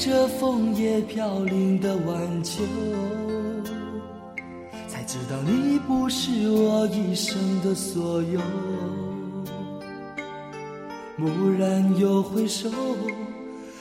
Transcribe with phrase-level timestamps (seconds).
[0.00, 2.62] 着枫叶飘零的晚秋，
[4.88, 8.40] 才知道你不是我一生的所有。
[11.18, 12.70] 蓦然又回首，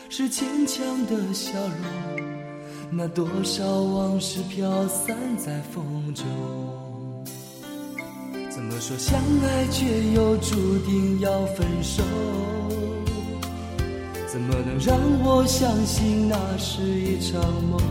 [0.10, 2.22] 是坚强的笑容。
[2.92, 6.26] 那多少往事飘散在风中。
[8.50, 12.04] 怎么说相爱却又注定要分手？
[14.32, 17.82] 怎么能让我相信那是一场梦？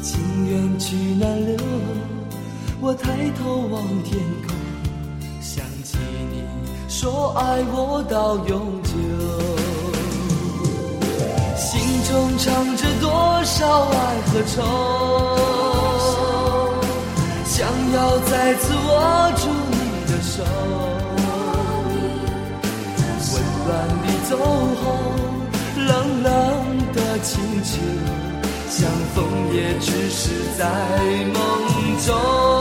[0.00, 1.56] 情缘去难留，
[2.80, 4.54] 我抬头望天空，
[5.40, 5.98] 想起
[6.30, 6.44] 你
[6.88, 8.94] 说爱我到永久，
[11.56, 14.62] 心中藏着多少爱和愁，
[17.44, 19.76] 想要再次握住你
[20.12, 20.44] 的手。
[23.66, 24.84] 乱里走后，
[25.76, 26.32] 冷冷
[26.92, 27.80] 的清秋，
[28.68, 30.20] 相逢也只是
[30.58, 30.62] 在
[31.32, 31.38] 梦
[32.04, 32.53] 中。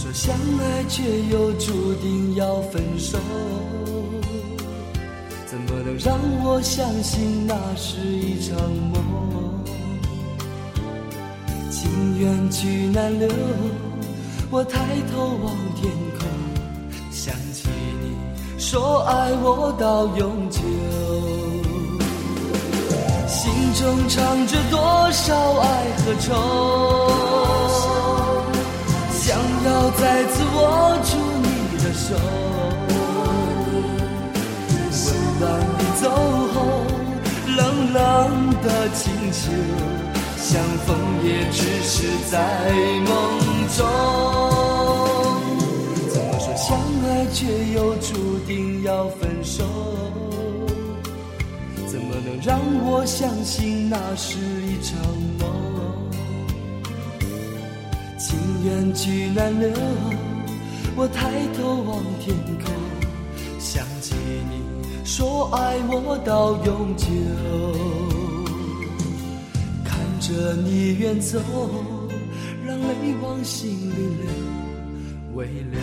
[0.00, 3.18] 说相爱却又注定要分手？
[5.44, 8.56] 怎么能让我相信那是一场
[8.92, 9.02] 梦？
[11.68, 13.28] 情缘去难留，
[14.52, 14.78] 我抬
[15.12, 16.28] 头望天空，
[17.10, 17.68] 想起
[18.00, 18.14] 你
[18.56, 20.60] 说爱我到永久。
[23.26, 26.34] 心中藏着多少爱和愁，
[29.28, 31.48] 想要再次握住你
[31.84, 32.16] 的手。
[35.04, 35.06] 温
[35.38, 36.08] 暖里走
[36.54, 36.56] 后，
[37.54, 37.98] 冷冷
[38.62, 39.52] 的清秋，
[40.38, 42.72] 相逢也只是在
[43.04, 43.12] 梦
[43.76, 43.78] 中。
[46.08, 46.66] 怎么说相
[47.04, 47.44] 爱却
[47.74, 49.62] 又注定要分手？
[51.86, 54.96] 怎么能让我相信那是一场
[55.38, 55.57] 梦？
[58.18, 59.70] 情缘去难留，
[60.96, 62.74] 我抬头望天空，
[63.60, 64.14] 想起
[64.50, 64.60] 你
[65.04, 67.06] 说爱我到永久。
[69.84, 71.38] 看着你远走，
[72.66, 74.26] 让泪往心里流，
[75.34, 75.78] 为了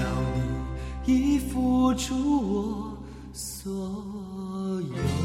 [1.06, 2.14] 你已付出
[2.54, 2.98] 我
[3.32, 5.25] 所有。